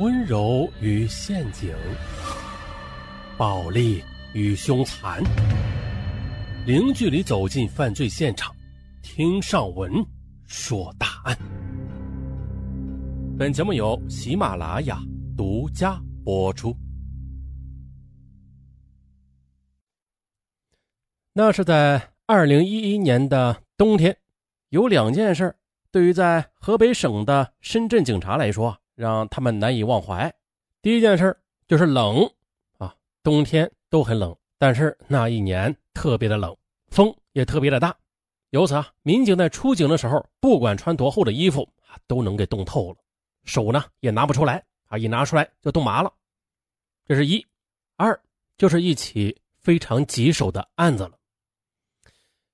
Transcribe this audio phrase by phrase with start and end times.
[0.00, 1.72] 温柔与陷阱，
[3.38, 5.22] 暴力与凶残，
[6.66, 8.52] 零距离走进犯罪现场，
[9.02, 10.04] 听上文
[10.46, 11.38] 说大案。
[13.38, 14.98] 本节目由喜马拉雅
[15.36, 16.76] 独家播出。
[21.32, 24.16] 那是在二零一一年的冬天，
[24.70, 25.54] 有两件事
[25.92, 28.76] 对于在河北省的深圳警察来说。
[28.94, 30.32] 让他们难以忘怀。
[30.82, 32.30] 第一件事就是冷
[32.78, 36.56] 啊，冬天都很冷，但是那一年特别的冷，
[36.88, 37.96] 风也特别的大。
[38.50, 42.98] 由此啊，民警在出警的时候，不管穿多厚的衣服啊，都能给冻透了，
[43.44, 46.12] 手呢也拿不出来啊，一拿出来就冻麻了。
[47.06, 47.44] 这是一，
[47.96, 48.18] 二
[48.56, 51.18] 就是一起非常棘手的案子了。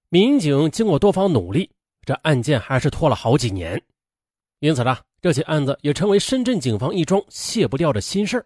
[0.08, 1.70] 民警经过多方努力，
[2.02, 3.82] 这案件还是拖了好几年，
[4.60, 4.96] 因此呢。
[5.22, 8.44] 这起案子也成为深圳警方一桩卸不掉的心事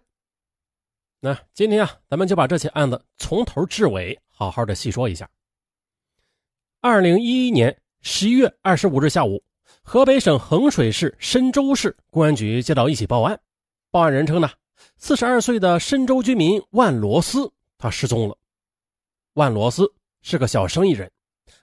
[1.21, 5.29] 那今天啊，咱们就把这起案子从头至尾好好的细说一下。
[6.81, 9.41] 二零一一年十一月二十五日下午，
[9.83, 13.39] 河北省衡水市深州市公安局接到一起报案，
[13.89, 14.49] 报案人称呢，
[14.97, 18.37] 四十二岁的深州居民万罗斯他失踪了。
[19.33, 21.09] 万罗斯是个小生意人，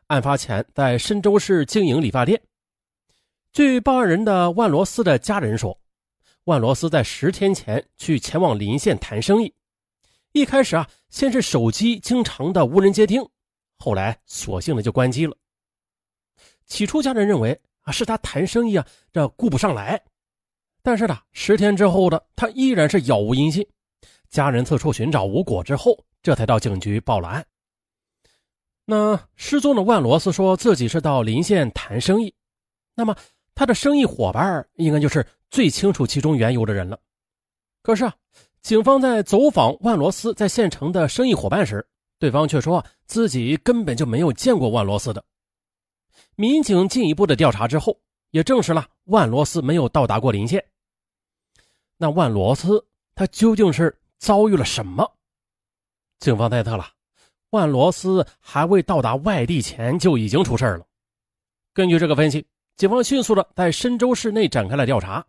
[0.07, 2.43] 案发前在深州市经营理发店。
[3.53, 5.78] 据报案人的万罗斯的家人说，
[6.45, 9.55] 万罗斯在十天前去前往临县谈生意。
[10.33, 13.23] 一开始啊，先是手机经常的无人接听，
[13.78, 15.36] 后来索性的就关机了。
[16.64, 20.03] 起初家人认为啊是他谈生意啊这顾不上来，
[20.83, 23.67] 但是呢，十天之后的他依然是杳无音信。
[24.30, 27.45] 家人四处寻找无果之后，这才到警局报了案。
[28.86, 32.34] 那失踪的万罗斯说自己是到临县谈生意，
[32.95, 33.14] 那么。
[33.55, 36.98] 他的生意伙伴应该就是最清楚其中缘由的人了。
[37.83, 38.14] 可是啊，
[38.62, 41.86] 警方在走访万罗斯在县城的生意伙伴时，
[42.19, 45.23] 对方却说自己根本就没有见过万罗斯的。
[46.36, 50.64] 民警进一步的调查之后，也证实了万罗斯没有到达过临县。
[51.98, 55.12] 那万罗斯他究竟是遭遇了什么？
[56.20, 56.86] 警方猜测了，
[57.51, 60.86] 万罗斯还未到达外地前就已经出事了。
[61.74, 62.46] 根据这个分析。
[62.77, 65.25] 警方迅速的在深州市内展开了调查，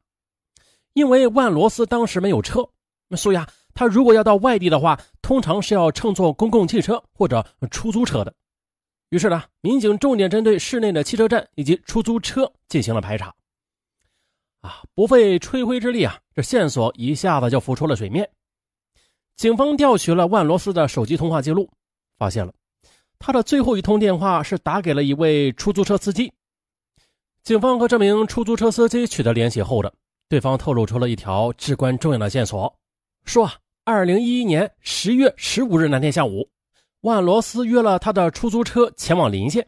[0.94, 2.68] 因为万罗斯当时没有车，
[3.08, 8.34] 那所以啊，他如果要到外地的话，通常是要乘坐公共汽车或者出租车的。
[9.10, 13.34] 于是呢，民警重点针对市内的汽车站以及出租车进行了排查。
[14.62, 18.28] 啊，不费吹灰之力啊，这线索一下子就浮出了水面。
[19.36, 21.70] 警方调取了万罗斯的手机通话记录，
[22.18, 22.54] 发现了
[23.20, 26.34] 他的最后一通电话是打给了一位出租车司机。
[27.44, 29.94] 警方和这名出租车司机取得联系后的，
[30.30, 32.74] 对方透露出了一条至关重要的线索，
[33.26, 33.52] 说，
[33.84, 36.48] 二零一一年十月十五日那天下午，
[37.02, 39.68] 万罗斯约了他的出租车前往临县，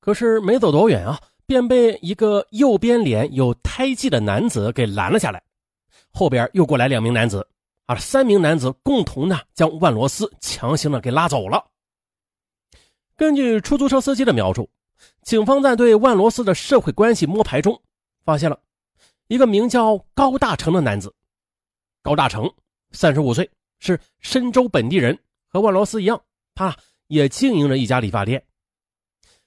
[0.00, 1.16] 可是没走多远啊，
[1.46, 5.40] 便被一个右边脸有胎记的男子给拦了下来，
[6.10, 7.46] 后边又过来两名男子，
[7.86, 11.64] 啊，三名男子共同呢将万罗斯强行的给拉走了。
[13.16, 14.68] 根据出租车司机的描述。
[15.22, 17.80] 警方在对万罗斯的社会关系摸排中，
[18.24, 18.58] 发现了
[19.28, 21.14] 一个名叫高大成的男子。
[22.02, 22.52] 高大成，
[22.90, 25.18] 三十五岁，是深州本地人，
[25.48, 26.20] 和万罗斯一样，
[26.54, 26.76] 他
[27.06, 28.44] 也经营着一家理发店。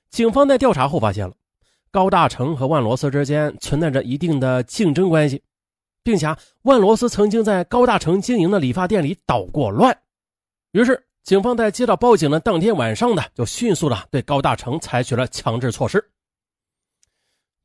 [0.09, 1.35] 警方在调查后发现了
[1.91, 5.44] 高大成和万罗斯之间存在着一定的竞争关系，
[6.03, 9.97] 并且万罗斯曾经在高大成经营的理发店里捣过乱，
[10.71, 11.05] 于是。
[11.25, 16.12] 警方在接到报警的当天晚上呢，就迅速的对高大成采取了强制措施。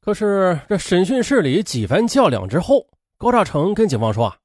[0.01, 2.87] 可是这审讯室里几番较量之后，
[3.19, 4.39] 高大成跟警方说啊，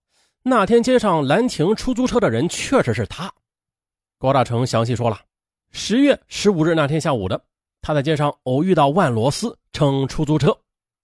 [0.43, 3.31] 那天街上拦停出租车的人确实是他。
[4.19, 5.21] 高大成详细说了，
[5.71, 7.41] 十月十五日那天下午的，
[7.81, 10.53] 他在街上偶遇到万罗斯乘出租车，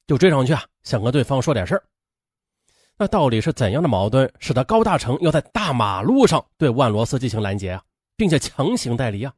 [0.06, 1.84] 就追上去啊，想跟对方说点事儿。
[2.98, 7.82] 那到底是怎样的矛盾，使得高大成要在大马路上对万罗斯进行拦截啊？
[8.22, 9.34] 并且强行带离啊！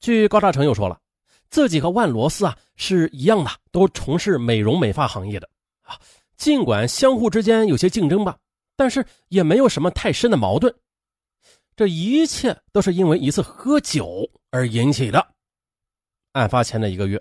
[0.00, 1.00] 据高大成又说了，
[1.48, 5.48] 自己和万罗斯啊是一样的，都从事美容美发行业的
[5.80, 5.98] 啊。
[6.36, 8.36] 尽管相互之间有些竞争吧，
[8.76, 10.74] 但是也没有什么太深的矛盾。
[11.74, 15.26] 这一切都是因为一次喝酒而引起的。
[16.32, 17.18] 案发前的一个月，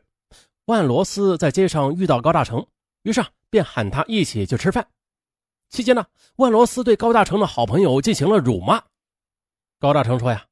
[0.65, 2.67] 万罗斯在街上遇到高大成，
[3.03, 4.85] 于是啊便喊他一起去吃饭。
[5.69, 8.83] 期间呢，万罗斯对高大成的好朋友进行了辱骂。
[9.79, 10.43] 高大成说：“呀，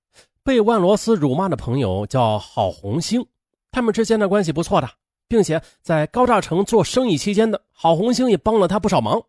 [0.43, 3.25] 被万罗斯辱骂的朋友叫郝红星，
[3.71, 4.87] 他们之间的关系不错的，
[5.27, 9.19] 并且在高大成做生意期间的郝红星也帮了他不少忙，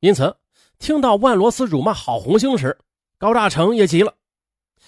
[0.00, 0.34] 因此
[0.78, 2.78] 听到万罗斯辱骂郝红星时，
[3.18, 4.14] 高大成也急了。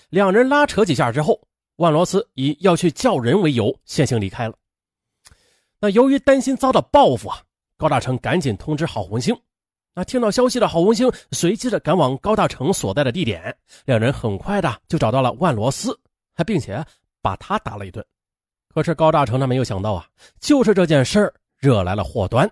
[0.08, 1.38] 两人拉扯几下之后，
[1.76, 4.54] 万罗斯以要去叫人为由先行离开了。
[5.78, 7.42] 那由于担心遭到报复啊，
[7.76, 9.38] 高大成赶紧通知郝红星。
[9.98, 13.52] 那听到消息的郝红星随即的赶往高大成所在的地点，
[13.84, 15.98] 两人很快的就找到了万罗斯，
[16.36, 16.80] 还并且
[17.20, 18.06] 把他打了一顿。
[18.68, 20.06] 可是高大成他没有想到啊，
[20.38, 22.48] 就是这件事儿惹来了祸端。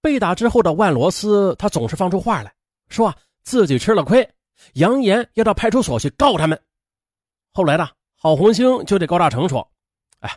[0.00, 2.54] 被打之后的万罗斯，他总是放出话来
[2.88, 4.30] 说啊，自己吃了亏，
[4.74, 6.56] 扬言要到派出所去告他们。
[7.52, 9.68] 后来呢，郝红星就对高大成说
[10.20, 10.30] ：“哎，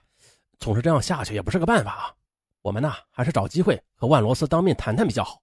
[0.57, 2.13] 总是这样下去也不是个办法啊，
[2.63, 5.39] 我们呢还是找机会和万罗斯当面谈谈比较好。”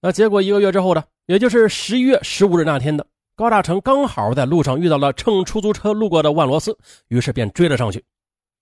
[0.00, 3.06] 那结果一个月之后呢，也就是十一月十五日那天的，
[3.36, 6.76] 高大成刚好在路上遇到了乘出租车路过的万罗斯，
[7.08, 8.02] 于是便追了上去。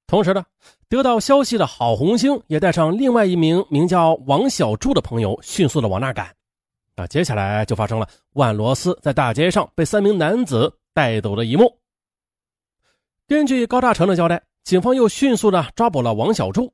[0.07, 0.45] 同时呢，
[0.89, 6.35] 得到消息的郝红星也带上另外一名名叫王小柱的朋友，迅速的往那赶。
[6.97, 11.73] 那接下来就发生了万罗斯在大街上被三名男子带走的一幕。
[13.29, 16.73] 根据高大成的交代，警方又迅速的抓捕了王小柱，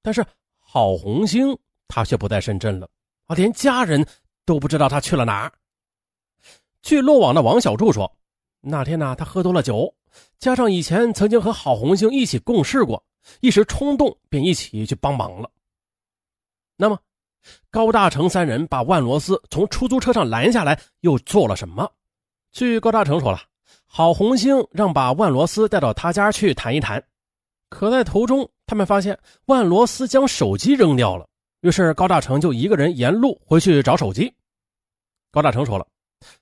[0.00, 0.24] 但是
[0.58, 1.58] 郝红星
[1.88, 2.88] 他却不在深圳了
[3.26, 4.06] 啊，连家人
[4.44, 5.52] 都不知道他去了哪儿。
[6.82, 8.10] 据落网的王小柱说，
[8.60, 9.92] 那天呢，他喝多了酒。
[10.38, 13.04] 加上以前曾经和郝红星一起共事过，
[13.40, 15.50] 一时冲动便一起去帮忙了。
[16.76, 16.98] 那么，
[17.70, 21.90] 高大成三人把万罗斯从出租车上拦下来，又做了什么？
[22.52, 23.40] 据高大成说了，
[23.86, 27.02] 郝红星让把万罗斯带到他家去谈一谈。
[27.68, 31.28] 可在途中，他们发现万罗斯将手机扔掉了，
[31.66, 34.32] 于是高大成就一个人沿路回去找手机。
[35.32, 35.84] 高大成说了，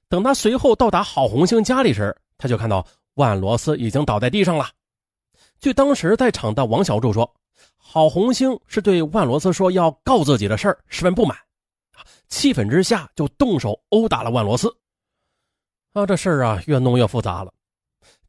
[0.07, 2.87] 等他随后到达郝红星家里时，他就看到。
[3.15, 4.69] 万罗斯已经倒在地上了。
[5.61, 7.33] 据当时在场的王小柱说，
[7.77, 11.39] 郝红星是对万罗斯说要告自己的事儿十分不满，
[12.29, 14.69] 气愤之下就动手殴打了万罗斯。
[15.93, 17.55] 啊，这事儿啊越弄越复杂了，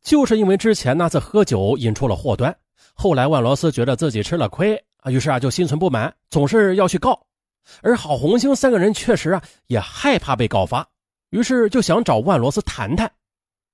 [0.03, 2.55] 就是因为之前那次喝酒引出了祸端，
[2.93, 7.27] 后来万罗斯觉得自己吃了亏啊，于是啊就心存不满，总是要去告。
[7.83, 10.87] 而郝红星三个人确实啊也害怕被告发，
[11.29, 13.09] 于是就想找万罗斯谈谈。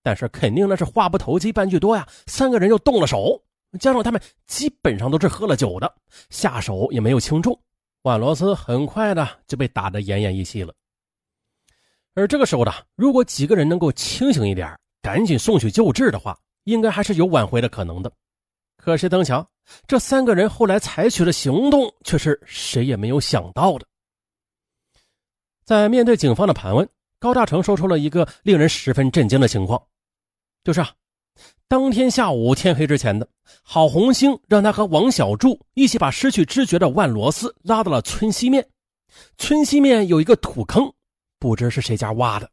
[0.03, 3.41] 但是肯定那是话不投机半句多呀，三个人就动了手，
[3.79, 5.95] 加上他们基本上都是喝了酒的，
[6.29, 7.57] 下手也没有轻重，
[8.01, 10.73] 万罗斯很快的就被打得奄奄一息了。
[12.13, 18.11] 而这个时候呢，如果几个人能够清醒一点，赶紧送去救治的话，应该还是有挽回的可能的。
[18.83, 19.47] 可谁曾想，
[19.85, 23.85] 这三个人后来采取的行动却是谁也没有想到的。
[25.63, 26.89] 在面对警方的盘问，
[27.19, 29.81] 高大成说出了一个令人十分震惊的情况。
[30.63, 30.91] 就是啊，
[31.67, 33.27] 当天下午天黑之前的，
[33.61, 38.67] 郝红星让他和王小柱一起把失去知觉的万罗斯拉到了村西面。
[39.37, 40.91] 村西面有一个土坑，
[41.37, 42.49] 不知是谁家挖的。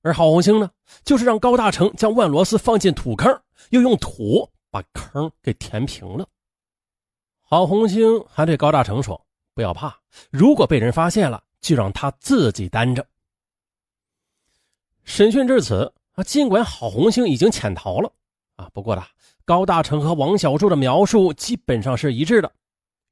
[0.00, 0.70] 而郝红星呢，
[1.04, 3.30] 就是让高大成将万罗斯放进土坑，
[3.68, 6.26] 又用土把坑给填平了。
[7.40, 9.24] 郝红星还对高大成说
[9.54, 9.96] ：“不要怕，
[10.30, 13.06] 如果被人发现了，就让他自己担着。”
[15.04, 15.92] 审讯至此。
[16.14, 18.12] 啊，尽管郝红星已经潜逃了，
[18.56, 19.02] 啊，不过呢，
[19.46, 22.52] 高大成和王小柱的描述基本上是一致的。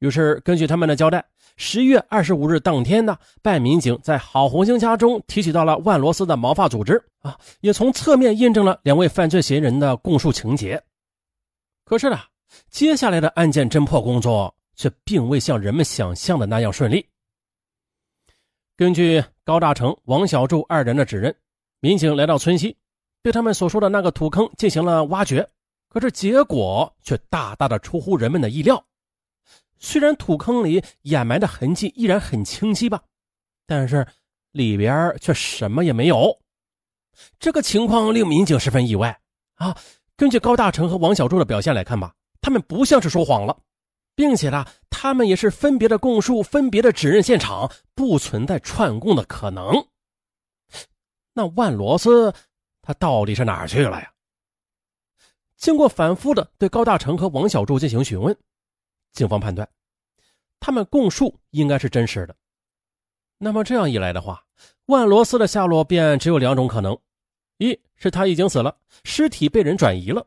[0.00, 1.24] 于是，根据他们的交代，
[1.56, 10.82] 十一月二十五日当天呢，办案民警在郝红星家中提取到了万罗斯的毛发组织，啊，也从侧面印证了两位犯罪嫌疑人的供述情节。
[11.90, 12.20] 可是呢，
[12.68, 17.04] 接下来的案件侦破工作却并未像人们想象的那样顺利。
[18.76, 21.35] 根据高大成、王小柱二人的指认，
[21.80, 22.76] 民警来到村西。
[23.23, 25.44] 对他们所说的那个土坑进行了挖掘，
[25.88, 28.87] 可是结果却大大的出乎人们的意料。
[29.80, 33.02] 虽然土坑里掩埋的痕迹依然很清晰吧，
[33.66, 34.06] 但是
[34.52, 36.38] 里边却什么也没有。
[37.40, 39.20] 这个情况令民警十分意外
[39.56, 39.76] 啊！
[40.20, 43.58] 根据高大成和王小柱的表现来看吧，他们不像是说谎了，
[44.14, 49.72] 并且呢，他们也是分别的供述、分别的指认现场，不存在串供的可能。
[51.32, 52.30] 那万罗斯。
[52.82, 54.10] 他到底是哪儿去了呀？
[55.56, 58.36] 经过反复的对高大成和王小柱进行询问，
[59.12, 59.68] 警方判断，
[60.58, 62.34] 他们供述应该是真实的。
[63.38, 64.42] 那么这样一来的话，
[64.86, 66.98] 万罗斯的下落便只有两种可能：
[67.61, 70.21] 一是他已经死了，尸体被人转移了；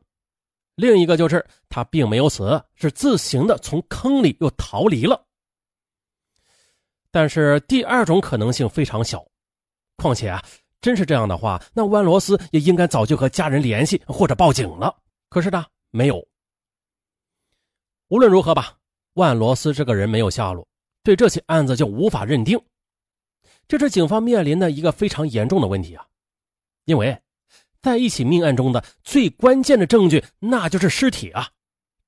[0.76, 5.26] 另一个就是他并没有死，是自行的从坑里又逃离了。
[7.12, 9.28] 但是第二种可能性非常小，
[9.98, 10.42] 况且啊。
[10.80, 14.94] 真是这样的话，那万罗斯也应该早就和家人联系或者报警了。
[15.30, 16.28] 可是呢，没有。
[18.10, 18.78] 无论如何吧，
[19.14, 20.68] 万罗斯这个人没有下落，
[21.02, 22.62] 对这起案子就无法认定。
[23.66, 26.06] 这是警方面临的一个非常严重的问题啊！
[26.84, 27.18] 因为，
[27.84, 31.50] 在一起命案中的最关键的证据，那就是尸体啊！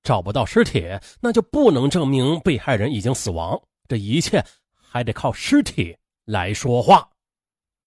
[0.01, 0.85] 找不到尸体，
[1.19, 3.61] 那就不能证明被害人已经死亡。
[3.87, 7.09] 这一切还得靠尸体来说话。